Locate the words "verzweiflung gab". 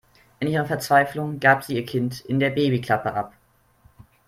0.65-1.63